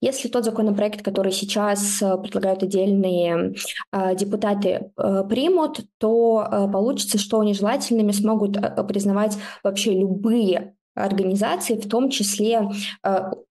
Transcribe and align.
Если 0.00 0.28
тот 0.28 0.44
законопроект, 0.44 1.02
который 1.02 1.32
сейчас 1.32 2.00
э, 2.00 2.16
предлагают 2.18 2.62
отдельные 2.62 3.54
э, 3.92 4.14
депутаты, 4.14 4.92
э, 4.96 5.24
примут, 5.28 5.80
то 5.98 6.68
получится, 6.72 7.18
что 7.18 7.42
нежелательными 7.42 8.12
смогут 8.12 8.58
признавать 8.86 9.36
вообще 9.64 9.98
любые 9.98 10.74
организации, 10.94 11.74
в 11.76 11.88
том 11.88 12.10
числе 12.10 12.68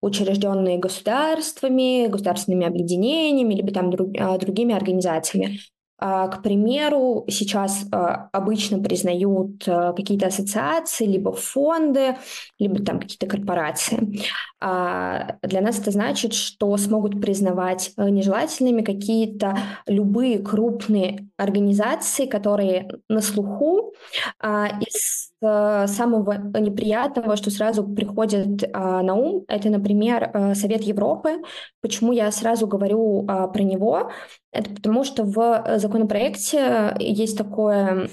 учрежденные 0.02 0.78
государствами, 0.78 2.08
государственными 2.08 2.66
объединениями, 2.66 3.56
либо 3.56 3.72
там 3.74 3.92
друг, 3.92 4.12
другими 4.40 4.74
организациями. 4.74 5.60
А, 6.00 6.28
к 6.30 6.42
примеру, 6.42 7.26
сейчас 7.28 7.86
а, 7.92 8.30
обычно 8.32 8.80
признают 8.82 9.68
а, 9.68 9.94
какие-то 9.94 10.28
ассоциации, 10.28 11.06
либо 11.06 11.34
фонды, 11.34 12.16
либо 12.58 12.84
там 12.84 13.00
какие-то 13.00 13.28
корпорации. 13.28 14.22
Для 14.62 15.62
нас 15.62 15.80
это 15.80 15.92
значит, 15.92 16.34
что 16.34 16.76
смогут 16.78 17.22
признавать 17.22 17.92
э, 17.96 18.10
нежелательными 18.10 18.82
какие-то 18.82 19.58
любые 19.88 20.40
крупные 20.40 21.30
организации, 21.38 22.26
которые 22.26 22.90
на 23.08 23.22
слуху 23.22 23.94
из 24.42 25.29
самого 25.42 26.34
неприятного, 26.60 27.36
что 27.36 27.50
сразу 27.52 27.84
приходит 27.88 28.72
на 28.74 29.14
ум, 29.14 29.46
это, 29.48 29.70
например, 29.70 30.32
э, 30.34 30.56
Совет 30.56 30.82
Европы. 30.82 31.42
Почему 31.82 32.12
я 32.12 32.32
сразу 32.32 32.68
говорю 32.68 33.24
про 33.26 33.64
него? 33.64 34.12
Это 34.52 34.72
потому, 34.72 35.04
что 35.04 35.26
в 35.26 35.40
э, 35.40 35.78
законопроекте 35.78 36.96
есть 37.00 37.38
такое 37.38 38.08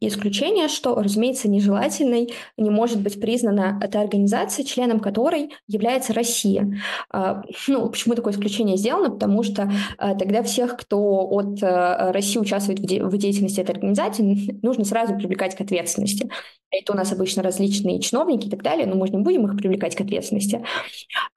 исключение, 0.00 0.68
что, 0.68 0.94
разумеется, 0.94 1.50
нежелательной 1.50 2.32
не 2.56 2.70
может 2.70 3.02
быть 3.02 3.20
признана 3.20 3.80
эта 3.82 4.00
организация, 4.00 4.64
членом 4.64 5.00
которой 5.00 5.52
является 5.66 6.12
Россия. 6.12 6.80
А, 7.10 7.42
ну, 7.66 7.88
почему 7.88 8.14
такое 8.14 8.32
исключение 8.32 8.76
сделано? 8.76 9.10
Потому 9.10 9.42
что 9.42 9.70
а, 9.98 10.14
тогда 10.14 10.44
всех, 10.44 10.76
кто 10.76 11.28
от 11.28 11.60
э, 11.60 12.12
России 12.12 12.38
участвует 12.38 12.78
в 12.78 13.16
деятельности 13.16 13.60
этой 13.60 13.72
организации, 13.72 14.60
нужно 14.62 14.84
сразу 14.84 15.16
привлекать 15.16 15.56
к 15.56 15.60
ответственности. 15.60 16.30
Это 16.70 16.92
у 16.92 16.96
нас 16.96 17.12
обычно 17.12 17.42
различные 17.42 18.00
чиновники 18.00 18.46
и 18.46 18.50
так 18.50 18.62
далее, 18.62 18.86
но 18.86 18.96
мы 18.96 19.06
же 19.06 19.12
не 19.12 19.22
будем 19.22 19.46
их 19.46 19.56
привлекать 19.56 19.94
к 19.94 20.00
ответственности. 20.00 20.64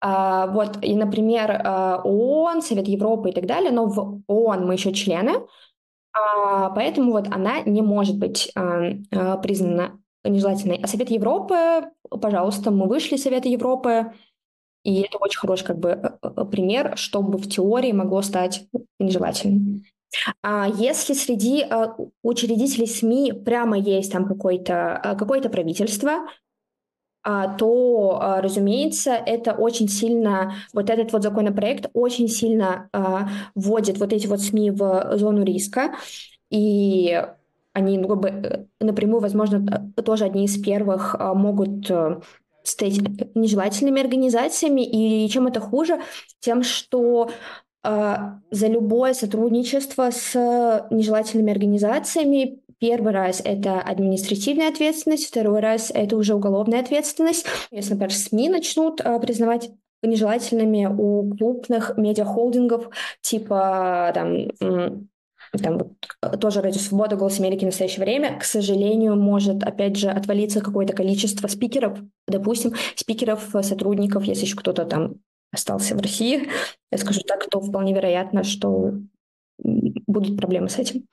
А, 0.02 0.48
вот, 0.48 0.84
и, 0.84 0.96
например, 0.96 1.62
ООН, 2.04 2.62
Совет 2.62 2.88
Европы 2.88 3.30
и 3.30 3.34
так 3.34 3.46
далее, 3.46 3.72
но 3.72 3.86
в 3.86 4.22
ООН 4.28 4.66
мы 4.66 4.74
еще 4.74 4.94
члены, 4.94 5.34
а, 6.18 6.70
поэтому 6.70 7.12
вот 7.12 7.28
она 7.28 7.62
не 7.62 7.82
может 7.82 8.18
быть 8.18 8.52
а, 8.56 8.92
а, 9.12 9.38
признана 9.38 10.00
нежелательной. 10.24 10.80
А 10.82 10.88
Совет 10.88 11.10
Европы, 11.10 11.90
пожалуйста, 12.10 12.72
мы 12.72 12.88
вышли 12.88 13.16
из 13.16 13.24
Совета 13.24 13.50
Европы, 13.50 14.14
и 14.84 15.02
это 15.02 15.18
очень 15.18 15.40
хороший 15.40 15.66
как 15.66 15.80
бы 15.80 15.90
э, 15.90 16.10
э, 16.22 16.46
пример, 16.46 16.98
чтобы 16.98 17.38
в 17.38 17.50
теории 17.50 17.92
могло 17.92 18.22
стать 18.22 18.68
нежелательным. 19.00 19.84
А 20.42 20.68
если 20.68 21.14
среди 21.14 21.66
учредителей 22.24 22.88
СМИ 22.88 23.34
прямо 23.34 23.78
есть 23.78 24.12
там 24.12 24.26
какое-то 24.26 25.16
какое 25.18 25.42
правительство, 25.42 26.28
а, 27.30 27.58
то, 27.58 28.20
а, 28.22 28.42
разумеется, 28.42 29.12
это 29.12 29.52
очень 29.52 29.90
сильно, 29.90 30.54
вот 30.72 30.90
этот 30.90 31.12
вот 31.12 31.24
законопроект 31.24 31.90
очень 31.92 32.30
сильно 32.30 32.88
а, 32.94 33.28
вводит 33.54 33.98
вот 33.98 34.14
эти 34.14 34.28
вот 34.28 34.40
СМИ 34.40 34.72
в 34.72 35.18
зону 35.18 35.44
риска, 35.44 35.94
и 36.50 37.22
они 37.74 37.98
ну, 37.98 38.08
как 38.08 38.20
бы, 38.22 38.30
э, 38.30 38.66
напрямую, 38.80 39.20
возможно, 39.20 39.92
тоже 40.06 40.24
одни 40.24 40.46
из 40.46 40.58
первых 40.58 41.18
могут 41.20 41.92
э, 41.92 42.22
стать 42.64 42.98
нежелательными 43.36 44.02
организациями. 44.02 44.86
И 44.86 45.28
чем 45.28 45.48
это 45.48 45.60
хуже? 45.60 46.00
Тем, 46.40 46.64
что 46.64 47.30
за 48.52 48.68
любое 48.68 49.14
сотрудничество 49.14 50.10
с 50.12 50.88
нежелательными 50.92 51.52
организациями 51.52 52.60
Первый 52.80 53.12
раз 53.12 53.42
это 53.44 53.82
административная 53.82 54.70
ответственность, 54.70 55.28
второй 55.28 55.62
раз 55.62 55.92
это 55.92 56.16
уже 56.16 56.36
уголовная 56.36 56.82
ответственность. 56.82 57.48
Если, 57.72 57.94
например, 57.94 58.14
СМИ 58.14 58.50
начнут 58.50 59.02
а, 59.02 59.18
признавать 59.18 59.72
нежелательными 60.04 60.86
у 60.86 61.28
крупных 61.36 61.98
медиахолдингов 61.98 62.90
типа 63.22 64.12
там, 64.14 64.50
там 65.60 65.78
вот, 65.80 66.40
тоже 66.40 66.62
Радио 66.62 66.80
Свобода, 66.80 67.16
Голос 67.16 67.40
Америки 67.40 67.64
в 67.64 67.68
настоящее 67.68 68.06
время, 68.06 68.38
к 68.38 68.44
сожалению, 68.44 69.16
может, 69.16 69.64
опять 69.64 69.96
же, 69.96 70.10
отвалиться 70.10 70.62
какое-то 70.62 70.94
количество 70.94 71.48
спикеров, 71.48 71.98
допустим, 72.28 72.74
спикеров, 72.96 73.56
сотрудников, 73.64 74.26
если 74.26 74.46
еще 74.46 74.56
кто-то 74.56 74.86
там 74.86 75.16
остался 75.52 75.96
в 75.96 76.02
России, 76.02 76.50
я 76.92 76.98
скажу 76.98 77.22
так, 77.22 77.48
то 77.50 77.60
вполне 77.62 77.94
вероятно, 77.94 78.44
что 78.44 78.94
будут 79.60 80.38
проблемы 80.38 80.70
с 80.70 80.78
этим. 80.78 81.08